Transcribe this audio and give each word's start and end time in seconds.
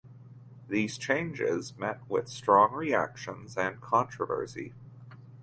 These 0.67 0.97
changes 0.97 1.77
met 1.77 1.99
with 2.09 2.27
strong 2.27 2.73
reactions 2.73 3.55
and 3.55 3.79
controversy. 3.79 4.73